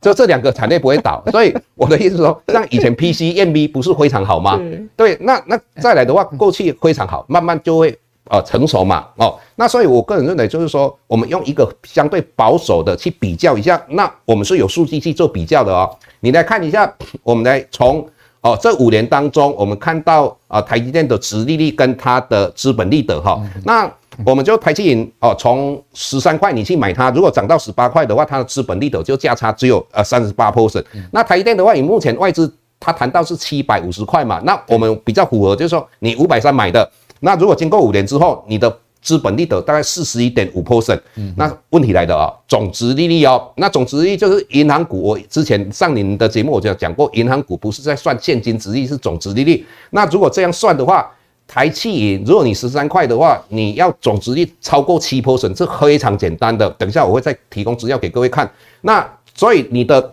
[0.00, 1.20] 就这两个产业不会倒。
[1.32, 4.56] 所以我的意思是说，像以前 PCMB 不是非常好吗？
[4.94, 7.98] 对，那那再来的话，过去非常好，慢慢就会。
[8.30, 15.90] 呃，成熟嘛，哦，那所以我个人认为就是说，我们用一个相对保守的去比较一下，那我们是有数据去做比较的哦。
[16.20, 16.90] 你来看一下，
[17.24, 18.06] 我们来从
[18.40, 23.92] 哦这五年当中，我们看到啊、呃、台积电的殖利率跟它的资本利得哈、哦，那
[24.24, 30.84] 我们就台积银哦，从十三块你去买它，如果涨到十八块的话，它的资本利得就价差只有呃三十八 percent。
[31.10, 36.88] 那台积电的话，以目前外资它谈到是七百五十块嘛，那我们比较符合，就是说你五百三买的。
[37.24, 41.00] 那如果经过五年之后，你的资本利得大概四十一点五 percent，
[41.36, 45.00] 那问题来的啊，总值利率哦，那总值利率就是银行股。
[45.00, 49.64] 我之前上您的节目我就讲过，银行股不是在算现金值利率，是总值利率。
[49.90, 51.08] 那如果这样算的话，
[51.46, 56.68] 台企银，如果你十三块的话，你要总值率超过七 percent，是非常简单的。
[56.70, 58.50] 等一下我会再提供资料给各位看。
[58.80, 60.10] 那所以你的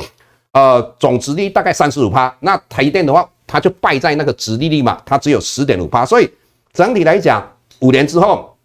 [0.51, 6.29] 呃总值率大概三十五趴，那台电的话，它就败在那个值利率嘛，它只有十点五趴，所以。
[6.73, 7.45] 整体来讲，
[7.79, 8.55] 五年之后，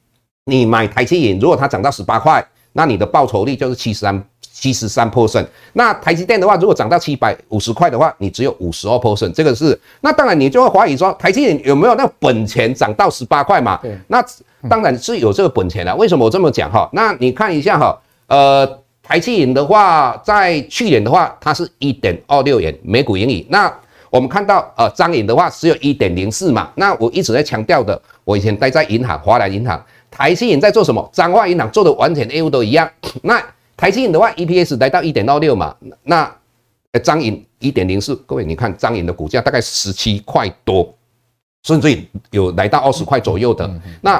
[0.46, 5.46] 你买台积银，如果它涨到十八块，那你的报酬率就是七十三七十三 percent。
[5.72, 9.32] 那台积电的话，如果涨到七百五十块的话，你只有五十二 percent。
[9.32, 13.78] 这个是，那当然你就会怀疑说，台积电有没有那本钱涨到十八块嘛？
[13.82, 14.24] 对，那
[14.68, 15.94] 当然是有这个本钱的。
[15.96, 16.88] 为什么我这么讲哈？
[16.92, 18.66] 那你看一下哈，呃，
[19.02, 23.46] 台积银的话，在去年的话，它是一点二六元每股盈余。
[23.48, 23.72] 那
[24.14, 26.70] 我们看到，呃，彰银的话只有一点零四嘛。
[26.76, 31.10] 那我一直在强调的，我以前待在银行，华南银行，台积银在做什么？
[31.12, 32.88] 彰化银行做的完全业务都一样。
[33.22, 33.44] 那
[33.76, 35.74] 台积银的话，EPS 来到一点二六嘛。
[36.04, 36.32] 那
[37.02, 40.94] 彰银一点零四，各位你看彰银的股价大概十七块多，
[41.64, 42.00] 甚至
[42.30, 43.68] 有来到二十块左右的。
[44.00, 44.16] 那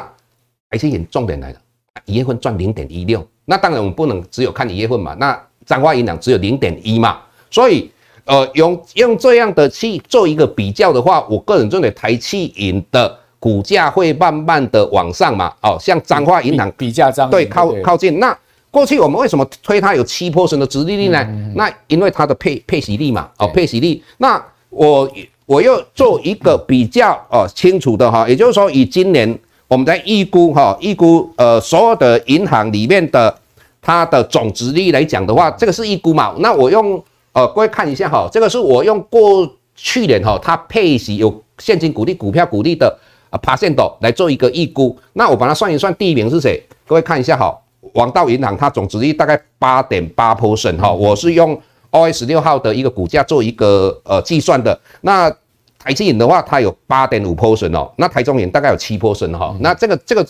[0.70, 1.58] 台积银重点来了，
[2.04, 3.24] 一月份赚零点一六。
[3.44, 7.88] 那当然我们不能只有看一月份嘛，那彰化银行只有零点一嘛，所以
[8.24, 15.52] 呃用用这样的去做一个比较的话，我个人认为台气银的股价会慢慢的往上嘛。
[15.62, 18.18] 哦，像彰化银行比价彰对靠靠近。
[18.18, 18.36] 那
[18.70, 21.22] 过去我们为什么推它有七 percent 的殖利率呢？
[21.22, 24.02] 嗯嗯那因为它的配配息率嘛，哦配息率。
[24.18, 25.10] 那我
[25.46, 29.38] 我又做一个比较哦清楚的哈，也就是说以今年。
[29.66, 33.34] 我们在预估哈，预估呃所有的银行里面的
[33.80, 36.34] 它的总值利率来讲的话，这个是预估嘛？
[36.38, 37.02] 那我用
[37.34, 44.98] 呃各位看一下哈，这个是我用过去年哈它配息有现金股利、股票股利的啊 percent 来做一个预估。
[45.12, 46.62] 那我把它算一算，第一名是谁？
[46.86, 47.54] 各位看一下哈，
[47.92, 55.30] 王道银行它总值率大概八点八 percent 哈，我是用 OI 十六号的一个股价做一个呃计算的那。
[55.76, 59.54] 台积银的话，它有八点五 percent 哦，那台中银大概有七 percent 哈。
[59.60, 60.26] 那这个这个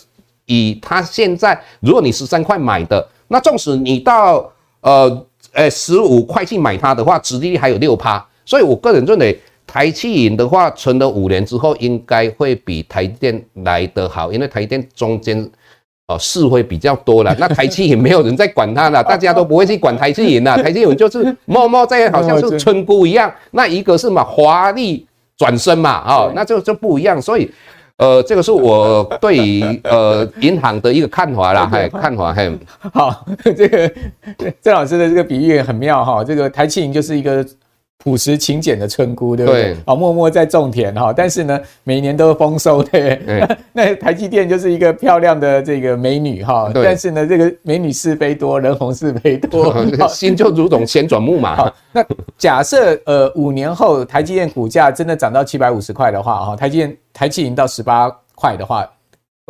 [0.47, 8.23] 以它现在，如果你十三块买的，那纵使你到呃呃十五块去买它的话，殖利率还有六趴。
[8.45, 15.49] 所以我个人认为，台气银的话，存了五年之后，应该会比台电来得好，因为台电中间
[16.07, 17.35] 哦事会比较多了。
[17.39, 20.55] 那台积银没有人在管它了， 大家都不会去管台积银了。
[20.61, 23.33] 台积银就是默默在，好像是村姑一样。
[23.51, 25.07] 那一个是嘛华丽。
[25.37, 27.51] 转身嘛，哦，那就就不一样，所以，
[27.97, 32.51] 呃，这个是我对于呃银行的一个看法啦， 还看法还
[32.93, 33.91] 好， 这个
[34.61, 37.45] 郑老师的这个比喻很妙哈，这个台企银就是一个。
[38.05, 39.75] 朴实勤俭的村姑，对不对？
[39.83, 43.19] 啊，默默在种田哈，但是呢，每年都丰收，对。
[43.73, 49.75] 那台积电就是一个漂亮的这个美女哈，但是呢，这个美女是非多，人红是非多，
[50.07, 51.55] 心就如同旋转木马。
[51.57, 52.05] 好，那
[52.37, 58.87] 假设呃五年后台积电股价真的涨到七百五十块的话哈，台积电台积银到十八块的话，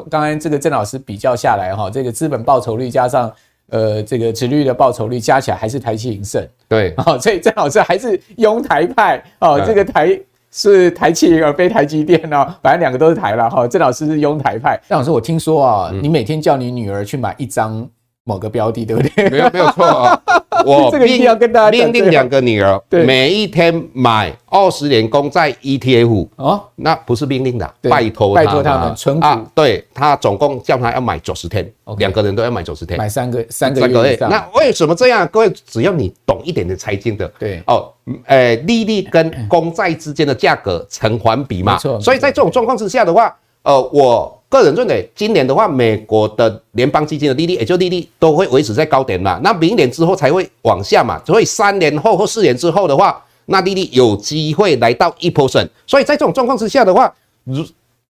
[0.09, 3.29] 刚刚这个郑老师比较下来哈，这个资本报酬率加上。
[3.69, 10.19] 呃，这个殖利率的报酬率加起来还是台企银胜，对， 哦，所以郑老师还是拥台派哦，这个台
[10.51, 13.67] 是台企而非台积电哦，反正两个都是台了哈。
[13.67, 17.89] 郑老师是拥台派，郑老师我听说啊，你每天叫你女儿去买一张。
[18.25, 19.29] 某个标的对不对？
[19.29, 20.21] 没有没有错啊！
[20.65, 29.27] 我这个一定要跟大家命令两个女儿，每一天买二十年公债 ETF 哦，那不是命令的，拜托拜托他们存股。
[29.53, 34.17] 对，他总共叫他要买九十天，两个人都要买九十天，买三个三个月。
[34.21, 35.27] 那为什么这样？
[35.27, 37.93] 各位只要你懂一点的财经的，对哦，
[38.25, 41.77] 呃，利率跟公债之间的价格成反比嘛。
[41.77, 44.34] 所以在这种状况之下的话，呃，我。
[44.47, 49.39] 个人认为，今年的话，美国的联邦基金的利率，也就利率都会维持在高点嘛。
[49.43, 51.21] 那明年之后才会往下嘛。
[51.25, 55.67] 所以三年后或四年之后的话，那利率有机会来到一 percent。
[55.85, 57.65] 所以在这种状况之下的话，如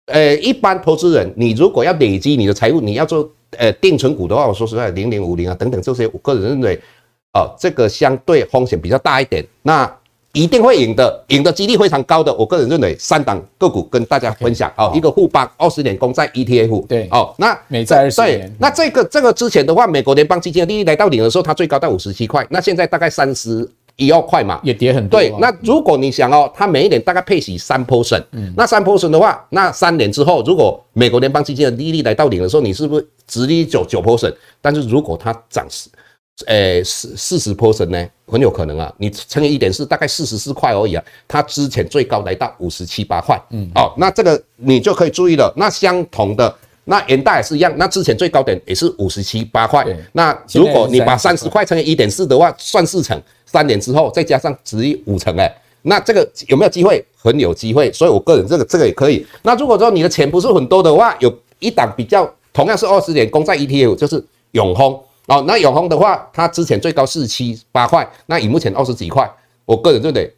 [0.07, 6.81] 呃一般投资人，你如果要累积你的财富，你要做呃定存股的话，我说实在，零零五零啊等等这些，我个人认为，
[7.35, 9.45] 哦、这个相对风险比较大一点。
[9.63, 9.85] 那
[10.33, 12.33] 一定会赢的，赢的几率非常高的。
[12.35, 25.19] 我个人认为，三档个股跟大家分享哦，一个富邦二十年公债 ETF，对哦，那美债二十年，那这个这个之前的话，美国联邦基金的利率来到零的时候，它最高到五十七块，那现在大概三十一二块嘛，也跌很多。
[25.19, 28.23] 对，那如果你想哦，它每一年大概配息三 percent，
[28.57, 34.33] 那三 percent 的话，那三年之后，如果美国联邦基金的利率来到零的时候，你是不是直利九九 percent？
[34.61, 35.91] 但是如果它涨十。
[36.47, 38.93] 诶，四四十 percent 呢，很有可能啊。
[38.99, 41.05] 你乘以一点四，大概四十四块而已啊。
[41.27, 45.53] 它之前最高来到五十七八块，嗯，哦，那这个你就可以注意了。
[45.57, 49.87] 那相同的，那元大也是一样，那之前最高点也是五十七八块。
[50.13, 57.05] 那如果你把三十块乘以一点四的话，算四成，三年之后再加上殖利率五成，诶，那这个有没有机会？
[57.23, 57.93] 很有机会。
[57.93, 59.27] 所以我个人这个这个也可以。
[59.43, 64.99] 那如果说你的钱不是很多的话，有一档比较同样是二十年公债 ETF，就是永丰。
[65.27, 69.31] 哦，那永丰的话，它之前最高四七八块，那以目前二十几块，
[69.65, 70.35] 我个人认为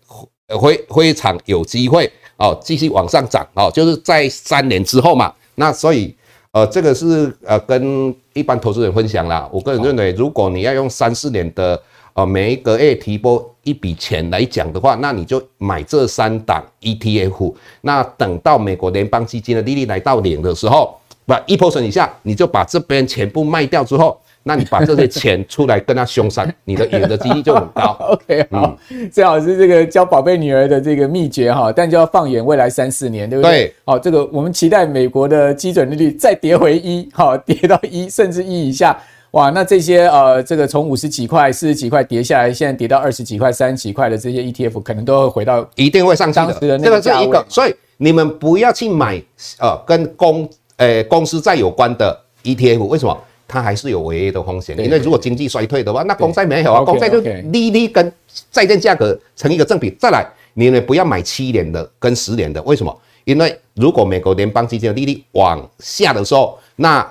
[0.60, 5.32] 非非常有机会哦，继续往上涨哦，就是在三年之后嘛。
[5.54, 6.14] 那所以
[6.50, 9.48] 呃，这个是呃跟一般投资人分享啦。
[9.50, 11.80] 我个人认为，如果你要用三四年的
[12.12, 17.54] 呃每一个月提拨一笔钱来讲的话，那你就买这三档 ETF。
[17.80, 24.20] 那等到美国联邦基金的利率来到零的时候，不一 percent 以下，你就把这边全部卖掉之后。
[24.42, 27.96] 那你把这些钱出来跟他凶杀，你的赢的几率就很高。
[28.10, 28.76] OK，好，
[29.12, 33.50] 最好是这个教宝贝女儿的这个秘诀哈，但就要放眼未来三四年，对不对？
[33.50, 33.74] 对。
[33.84, 38.98] 好，这个我们期待美国的基准利率再跌回一，好，跌到一甚至一以下，
[39.32, 46.78] 哇，那这些呃，这个从五十几块、四十几块跌下来，现在跌到二十几块、三十几块的这些 ETF，可能都会回到一定会上去的。
[46.78, 47.74] 这个是一个，所以。
[47.98, 49.22] 你们不要去买
[49.60, 53.16] 呃跟公呃公司债有关的 ETF，为什么？
[53.52, 58.10] 它还是有违约的风险，因为如果经济衰退的话，那公债没有啊，公债就利率跟
[58.50, 59.90] 债券价格成一个正比。
[59.98, 62.98] 再来，你们不要买七年的跟十年的，为什么？
[63.24, 67.06] 因为如果美国联邦基金的利率往下的时候，那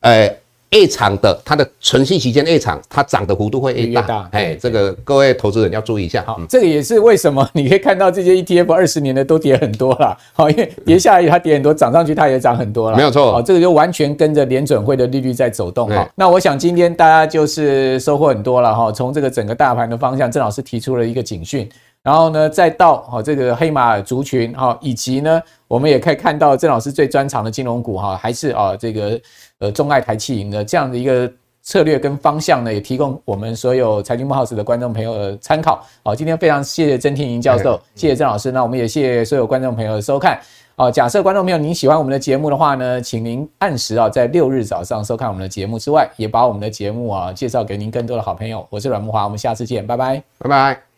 [0.00, 0.30] 呃。
[0.76, 4.28] 越长的，它的存续期间越长，它涨的幅度会越大。
[4.32, 6.22] 哎，这个各位投资人要注意一下。
[6.26, 10.16] 好，嗯、这个也是为什么你可以看到这些 ETF 二十年的都跌很多了。
[10.34, 12.96] 好，因为跌下来它跌很多，涨上去它也涨很多了。
[12.96, 13.32] 没有错。
[13.32, 15.88] 好，这个就完全跟着联准会的利率在走动。
[15.88, 18.92] 哈，那我想今天大家就是收获很多了哈。
[18.92, 21.66] 从这个整个大盘的方向，郑老师提出了一个警讯。
[22.02, 29.20] 然后呢，再到哈这个黑马族群哈，以及呢，我们也可以看到郑老师最专长的金融股哈，还是啊这个
[29.58, 31.30] 呃钟爱台气银的这样的一个
[31.62, 35.84] 策略跟方向呢，也提供我们所有财经幕 House 的观众朋友的参考。
[36.04, 38.52] 好，今天非常谢谢曾天莹教授，谢谢郑老师。
[38.52, 40.38] 那我们也谢谢所有观众朋友的收看。
[40.76, 48.64] 好，假设观众朋友您喜欢我们的节目的话呢，请您按时啊在六日早上收看我们的节目之外，也把我们的节目啊介绍给您更多的好朋友。
[48.70, 50.74] 我是阮木华，我们下次见，拜拜，拜拜。
[50.74, 50.95] 嗯